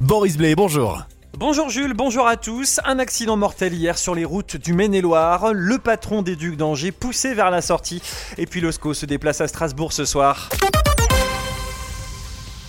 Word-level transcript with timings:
Boris 0.00 0.38
Blay, 0.38 0.54
bonjour. 0.54 1.02
Bonjour 1.38 1.68
Jules, 1.68 1.92
bonjour 1.92 2.26
à 2.26 2.38
tous. 2.38 2.80
Un 2.86 2.98
accident 2.98 3.36
mortel 3.36 3.74
hier 3.74 3.98
sur 3.98 4.14
les 4.14 4.24
routes 4.24 4.56
du 4.56 4.72
Maine-et-Loire. 4.72 5.52
Le 5.52 5.78
patron 5.78 6.22
des 6.22 6.36
Ducs 6.36 6.56
d'Angers 6.56 6.90
poussé 6.90 7.34
vers 7.34 7.50
la 7.50 7.60
sortie. 7.60 8.00
Et 8.38 8.46
puis 8.46 8.62
le 8.62 8.72
SCO 8.72 8.94
se 8.94 9.04
déplace 9.04 9.42
à 9.42 9.46
Strasbourg 9.46 9.92
ce 9.92 10.06
soir. 10.06 10.48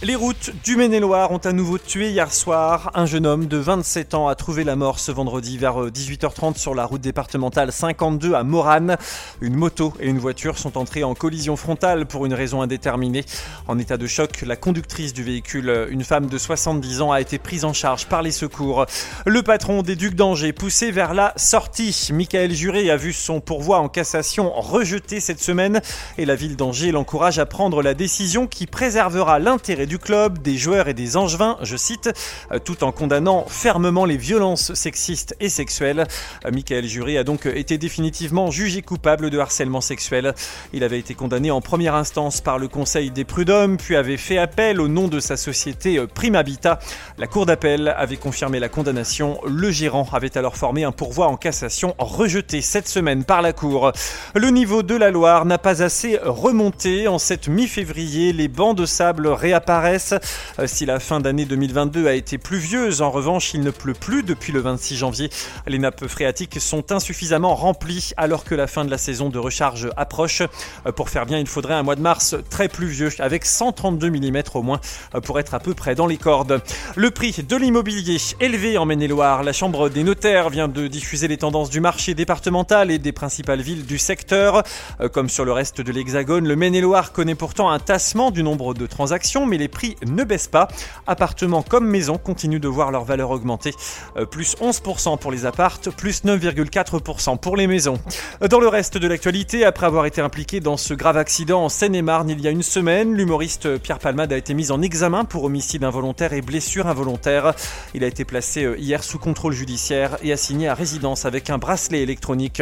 Les 0.04 0.16
routes 0.16 0.50
du 0.64 0.78
Maine-et-Loire 0.78 1.30
ont 1.30 1.38
à 1.38 1.52
nouveau 1.52 1.78
tué 1.78 2.10
hier 2.10 2.34
soir. 2.34 2.90
Un 2.96 3.05
jeune 3.05 3.28
homme 3.28 3.46
de 3.46 3.57
27 3.57 4.16
ans 4.16 4.30
a 4.30 4.34
trouvé 4.34 4.64
la 4.64 4.75
mort 4.75 4.98
ce 4.98 5.12
vendredi 5.12 5.60
vers 5.60 5.75
18h30 5.75 6.57
sur 6.57 6.74
la 6.74 6.86
route 6.86 7.02
départementale 7.02 7.71
52 7.71 8.34
à 8.34 8.43
Morane. 8.43 8.98
Une 9.42 9.56
moto 9.56 9.93
et 10.00 10.07
une 10.07 10.18
voiture 10.18 10.57
sont 10.57 10.79
entrées 10.79 11.04
en 11.04 11.14
collision 11.14 11.56
frontale 11.56 12.07
pour 12.07 12.25
une 12.25 12.34
raison 12.34 12.64
indéterminée. 12.64 13.25
En 13.68 13.78
état 13.78 13.98
de 13.98 14.07
choc, 14.07 14.42
la 14.42 14.56
conductrice 14.56 15.14
du 15.14 15.21
véhicule, 15.21 15.88
une 15.92 16.04
femme 16.04 16.25
de 16.25 16.38
70 16.39 17.02
ans, 17.02 17.11
a 17.11 17.21
été 17.21 17.38
prise 17.38 17.64
en 17.64 17.74
charge 17.74 18.07
par 18.07 18.24
les 18.24 18.32
secours. 18.32 18.88
Le 19.28 19.43
patron 19.43 19.83
des 19.83 19.96
Ducs 19.96 20.15
d'Angers 20.15 20.52
poussé 20.52 20.89
vers 20.89 21.14
la 21.14 21.32
sortie. 21.36 22.10
Michael 22.11 22.54
Juré 22.54 22.89
a 22.89 22.97
vu 22.97 23.14
son 23.14 23.39
pourvoi 23.39 23.78
en 23.78 23.88
cassation 23.88 24.52
rejeté 24.52 25.20
cette 25.20 25.43
semaine 25.43 25.79
et 26.18 26.25
la 26.25 26.33
ville 26.33 26.56
d'Angers 26.56 26.92
l'encourage 26.92 27.38
à 27.38 27.46
prendre 27.46 27.83
la 27.83 27.93
décision 27.93 28.47
qui 28.47 28.65
préservera 28.65 29.38
l'intérêt 29.38 29.90
du 29.91 30.00
club, 30.00 30.41
des 30.41 30.55
joueurs 30.55 30.87
et 30.87 30.93
des 30.93 31.18
angevins, 31.18 31.57
je 31.63 31.75
cite, 31.75 32.09
euh, 32.53 32.59
tout 32.59 32.86
en 32.86 32.94
condamnant 32.94 33.44
fermement 33.50 34.05
les 34.05 34.16
violences 34.16 34.73
sexistes 34.73 35.36
et 35.41 35.50
sexuelles. 35.50 36.08
Euh, 36.45 36.52
Michael 36.53 36.86
Jury 36.86 37.17
a 37.17 37.25
donc 37.25 37.45
été 37.45 37.77
définitivement 37.77 38.52
jugé 38.52 38.83
coupable 38.83 39.30
de 39.30 39.38
harcèlement 39.38 39.81
sexuel. 39.81 40.33
Il 40.72 40.86
avait 40.86 40.97
été 40.97 41.14
condamné 41.14 41.52
en 41.52 41.59
première 41.59 41.94
instance 41.94 42.39
par 42.39 42.58
le 42.58 42.69
Conseil 42.69 43.11
des 43.11 43.25
prud'hommes, 43.25 43.75
puis 43.75 43.97
avait 43.97 44.16
fait 44.16 44.38
appel 44.38 44.80
au 44.80 44.88
nom 44.88 45.09
de 45.09 45.19
sa 45.19 45.36
société 45.36 45.97
euh, 45.97 46.08
Prime 46.08 46.36
Habitat. 46.36 46.80
La 47.17 47.28
Cour 47.28 47.45
d'appel 47.45 47.94
avait 47.97 48.16
confirmé 48.16 48.61
la 48.61 48.69
condamnation. 48.69 49.42
Le 49.45 49.72
gérant 49.72 50.08
avait 50.14 50.38
alors 50.38 50.55
formé 50.55 50.86
un 50.86 50.94
pourvoi 50.94 51.28
en 51.28 51.36
cassation 51.36 51.95
rejeté 52.00 52.61
cette 52.61 52.88
semaine 52.88 53.26
par 53.26 53.42
la 53.42 53.52
Cour. 53.52 53.92
Le 54.36 54.52
niveau 54.52 54.83
de 54.83 54.95
la 54.95 55.11
Loire 55.11 55.44
n'a 55.44 55.58
pas 55.58 55.83
assez 55.83 56.17
remonté. 56.23 57.09
En 57.09 57.20
cette 57.20 57.50
mi-février, 57.50 58.31
les 58.31 58.48
bancs 58.48 58.78
de 58.78 58.86
sable 58.86 59.28
réapparaissent 59.28 59.81
euh, 59.84 60.68
si 60.68 60.86
la 60.86 61.00
fin 61.00 61.20
d'année 61.20 61.46
2022 61.46 62.08
a 62.08 62.14
été 62.14 62.38
pluvieuse, 62.38 63.02
en 63.02 63.12
revanche, 63.12 63.54
il 63.54 63.62
ne 63.62 63.72
pleut 63.72 63.94
plus 63.94 64.23
depuis 64.23 64.52
le 64.52 64.60
26 64.60 64.98
janvier. 64.98 65.30
Les 65.68 65.80
nappes 65.80 66.08
phréatiques 66.08 66.60
sont 66.60 66.92
insuffisamment 66.92 67.56
remplies 67.56 68.12
alors 68.18 68.44
que 68.44 68.56
la 68.56 68.68
fin 68.68 68.86
de 68.86 68.92
la 68.92 68.98
saison 68.98 69.30
de 69.30 69.40
recharge 69.40 69.90
approche. 69.98 70.42
Euh, 70.86 70.92
pour 70.92 71.10
faire 71.10 71.26
bien, 71.26 71.40
il 71.40 71.48
faudrait 71.48 71.73
un 71.73 71.84
mois 71.84 71.96
de 71.96 72.02
mars 72.02 72.36
très 72.50 72.68
pluvieux 72.68 73.10
avec 73.20 73.46
132 73.46 74.10
mm 74.10 74.44
au 74.54 74.62
moins 74.62 74.80
euh, 75.16 75.22
pour 75.22 75.40
être 75.40 75.54
à 75.54 75.60
peu 75.60 75.73
près 75.73 75.95
dans 75.95 76.08
les 76.08 76.18
cordes. 76.18 76.62
Le 76.95 77.12
prix 77.12 77.44
de 77.48 77.56
l'immobilier 77.56 78.18
élevé 78.40 78.78
en 78.78 78.86
Maine-et-Loire. 78.86 79.44
La 79.44 79.54
Chambre 79.54 79.90
des 79.90 80.04
notaires 80.04 80.50
vient 80.50 80.68
de 80.68 80.88
diffuser 80.88 81.28
les 81.28 81.38
tendances 81.38 81.70
du 81.70 81.80
marché 81.80 82.14
départemental 82.14 82.92
et 82.92 83.00
des 83.00 83.12
principales 83.12 83.62
villes 83.62 83.86
du 83.86 83.98
secteur. 83.98 84.64
Comme 85.12 85.30
sur 85.30 85.45
le 85.45 85.52
reste 85.52 85.82
de 85.82 85.92
l'Hexagone, 85.92 86.48
le 86.48 86.56
Maine-et-Loire 86.56 87.12
connaît 87.12 87.36
pourtant 87.36 87.70
un 87.70 87.80
tassement 87.80 88.32
du 88.32 88.44
nombre 88.44 88.73
de 88.73 88.86
transactions, 88.86 89.45
mais 89.45 89.58
les 89.58 89.68
prix 89.72 89.95
ne 90.05 90.23
baissent 90.23 90.47
pas. 90.47 90.67
Appartements 91.08 91.64
comme 91.64 91.88
maisons 91.88 92.19
continuent 92.19 92.59
de 92.59 92.67
voir 92.67 92.91
leur 92.91 93.03
valeur 93.03 93.31
augmenter. 93.31 93.73
Euh, 94.17 94.25
plus 94.25 94.55
11% 94.58 95.17
pour 95.17 95.31
les 95.31 95.47
appartes, 95.47 95.89
plus 95.89 96.23
9,4% 96.23 97.39
pour 97.39 97.58
les 97.58 97.66
maisons. 97.66 97.99
Dans 98.47 98.59
le 98.59 98.67
reste 98.67 98.97
de 98.97 99.08
l'actualité, 99.08 99.66
après 99.66 99.88
avoir 99.88 100.05
été 100.05 100.22
impliqué 100.22 100.59
dans 100.59 100.77
ce 100.77 100.94
grave 100.94 101.17
accident 101.17 101.66
en 101.66 101.69
Seine-et-Marne 101.69 102.30
il 102.30 102.42
y 102.42 102.47
a 102.47 102.52
une 102.52 102.64
semaine, 102.64 103.16
l'humoriste 103.16 103.77
Pierre 103.80 103.99
Palmade 103.99 104.31
a 104.33 104.38
été 104.38 104.53
mis 104.53 104.72
en 104.72 104.81
examen 104.81 105.25
pour 105.25 105.45
homicide 105.45 105.83
involontaire 105.83 106.33
et 106.33 106.42
blessure 106.42 106.88
involontaire. 106.88 107.53
Il 107.94 108.03
a 108.03 108.08
été 108.08 108.25
placé 108.25 108.64
euh, 108.64 108.77
hier 108.77 109.03
sous 109.03 109.19
contrôle 109.19 109.53
judiciaire 109.53 110.17
et 110.22 110.31
assigné 110.31 110.67
à 110.67 110.73
résidence 110.73 111.25
avec 111.25 111.49
un 111.49 111.58
bracelet 111.58 112.02
électronique. 112.02 112.61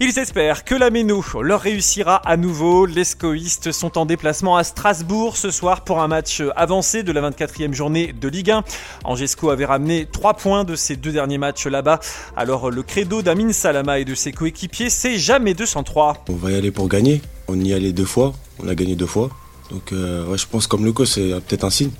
Ils 0.00 0.18
espèrent 0.18 0.64
que 0.64 0.74
la 0.74 0.90
Ménou 0.90 1.24
leur 1.40 1.60
réussira 1.60 2.16
à 2.16 2.36
nouveau. 2.36 2.86
Les 2.86 3.04
scoïstes 3.04 3.72
sont 3.72 3.98
en 3.98 4.06
déplacement 4.06 4.56
à 4.56 4.64
Strasbourg 4.64 5.36
ce 5.36 5.50
soir 5.50 5.82
pour 5.82 6.00
un 6.00 6.08
match 6.08 6.42
avancée 6.56 7.02
de 7.02 7.12
la 7.12 7.30
24e 7.30 7.72
journée 7.72 8.12
de 8.12 8.28
Ligue 8.28 8.50
1. 8.50 8.64
Angesco 9.04 9.50
avait 9.50 9.64
ramené 9.64 10.06
3 10.10 10.34
points 10.34 10.64
de 10.64 10.76
ses 10.76 10.96
deux 10.96 11.12
derniers 11.12 11.38
matchs 11.38 11.66
là-bas. 11.66 12.00
Alors 12.36 12.70
le 12.70 12.82
credo 12.82 13.22
d'Amin 13.22 13.52
Salama 13.52 13.98
et 13.98 14.04
de 14.04 14.14
ses 14.14 14.32
coéquipiers, 14.32 14.90
c'est 14.90 15.18
jamais 15.18 15.54
203. 15.54 16.24
On 16.28 16.34
va 16.34 16.52
y 16.52 16.56
aller 16.56 16.70
pour 16.70 16.88
gagner. 16.88 17.22
On 17.48 17.58
y 17.60 17.72
allait 17.72 17.92
deux 17.92 18.04
fois, 18.04 18.34
on 18.62 18.68
a 18.68 18.74
gagné 18.74 18.96
deux 18.96 19.06
fois. 19.06 19.30
Donc 19.70 19.92
euh, 19.92 20.36
je 20.36 20.46
pense 20.46 20.66
comme 20.66 20.84
le 20.84 20.92
c'est 21.04 21.30
peut-être 21.46 21.64
un 21.64 21.70
signe. 21.70 21.90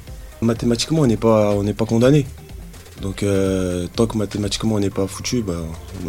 Mathématiquement, 0.41 1.01
on 1.01 1.07
n'est 1.07 1.17
pas, 1.17 1.53
on 1.53 1.63
n'est 1.63 1.75
pas 1.75 1.87
condamné. 1.87 2.27
Donc 3.03 3.23
euh, 3.23 3.87
tant 3.95 4.07
que 4.07 4.17
mathématiquement 4.17 4.75
on 4.75 4.81
n'est 4.81 4.91
pas 4.91 5.07
foutu, 5.07 5.43
bah, 5.43 5.55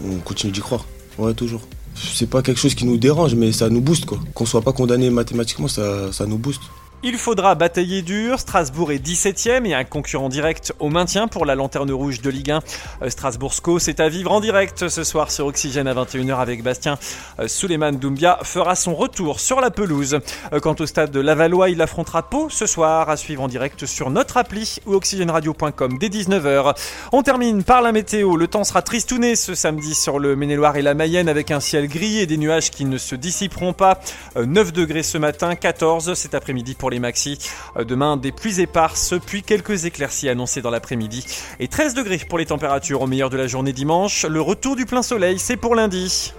on 0.04 0.18
continue 0.20 0.52
d'y 0.52 0.62
croire. 0.62 0.86
Ouais, 1.18 1.34
toujours. 1.34 1.62
C'est 1.96 2.30
pas 2.30 2.42
quelque 2.42 2.60
chose 2.60 2.76
qui 2.76 2.86
nous 2.86 2.98
dérange, 2.98 3.36
mais 3.36 3.52
ça 3.52 3.70
nous 3.70 3.82
booste 3.82 4.06
quoi. 4.06 4.20
Qu'on 4.34 4.46
soit 4.46 4.62
pas 4.62 4.72
condamné 4.72 5.10
mathématiquement, 5.10 5.68
ça, 5.68 6.12
ça 6.14 6.26
nous 6.26 6.38
booste. 6.38 6.62
Il 7.02 7.18
faudra 7.18 7.56
batailler 7.56 8.02
dur. 8.02 8.42
Strasbourg 8.42 8.92
est 8.92 8.98
17ème 8.98 9.66
et 9.66 9.74
un 9.74 9.86
concurrent 9.86 10.28
direct 10.28 10.74
au 10.80 10.90
maintien 10.90 11.30
pour 11.30 11.46
la 11.46 11.56
lanterne 11.56 11.90
rouge 11.94 12.20
de 12.20 12.30
Ligue 12.30 12.52
1. 12.52 12.60
Euh, 13.04 13.10
Strasbourg-SCO, 13.10 13.80
c'est 13.80 14.02
à 14.02 14.10
vivre 14.10 14.34
en 14.34 14.42
direct 14.42 14.90
ce 14.90 15.06
soir 15.06 15.32
sur 15.32 15.46
Oxygène 15.46 15.88
à 15.88 15.94
21h 15.94 16.40
avec 16.40 16.62
Bastien. 16.62 17.00
Euh, 17.40 17.48
Suleiman 17.48 17.94
Doumbia 17.94 18.40
fera 18.44 18.76
son 18.76 18.96
retour 18.96 19.40
sur 19.40 19.62
la 19.62 19.72
pelouse. 19.72 20.20
Euh, 20.52 20.60
quant 20.60 20.76
au 20.78 20.86
stade 20.86 21.12
de 21.12 21.22
Lavallois, 21.22 21.70
il 21.70 21.82
affrontera 21.82 22.30
Pau 22.30 22.50
ce 22.50 22.66
soir 22.66 23.10
à 23.10 23.16
suivre 23.16 23.44
en 23.44 23.48
direct 23.48 23.86
sur 23.86 24.10
notre 24.10 24.36
appli 24.36 24.80
ou 24.86 24.96
oxygèneradio.com 24.96 25.98
dès 25.98 26.10
19h. 26.10 26.76
On 27.14 27.24
termine 27.24 27.64
par 27.64 27.82
la 27.82 27.94
météo. 27.94 28.36
Le 28.36 28.48
temps 28.48 28.66
sera 28.66 28.82
tristouné 28.82 29.38
ce 29.38 29.56
samedi 29.56 29.96
sur 29.96 30.20
le 30.20 30.36
Maine-et-Loire 30.36 30.76
et 30.76 30.82
la 30.82 30.96
Mayenne 30.96 31.30
avec 31.30 31.50
un 31.52 31.62
ciel 31.62 31.88
gris 31.88 32.20
et 32.20 32.26
des 32.26 32.38
nuages 32.38 32.72
qui 32.72 32.84
ne 32.84 32.98
se 32.98 33.16
dissiperont 33.16 33.72
pas. 33.72 34.02
9 34.36 34.74
degrés 34.74 35.04
ce 35.04 35.18
matin, 35.18 35.56
14 35.56 36.14
cet 36.14 36.36
après-midi 36.36 36.76
pour 36.76 36.89
les 36.90 37.00
maxi. 37.00 37.38
Euh, 37.78 37.84
demain, 37.84 38.18
des 38.18 38.32
pluies 38.32 38.62
éparses, 38.62 39.14
puis 39.26 39.44
quelques 39.44 39.86
éclaircies 39.86 40.30
annoncées 40.30 40.62
dans 40.62 40.70
l'après-midi. 40.70 41.26
Et 41.60 41.68
13 41.68 41.94
degrés 41.94 42.20
pour 42.28 42.38
les 42.38 42.46
températures 42.46 43.02
au 43.02 43.08
meilleur 43.08 43.30
de 43.30 43.38
la 43.38 43.48
journée 43.48 43.74
dimanche. 43.74 44.26
Le 44.26 44.42
retour 44.42 44.76
du 44.76 44.86
plein 44.86 45.04
soleil, 45.04 45.40
c'est 45.40 45.58
pour 45.58 45.76
lundi. 45.76 46.34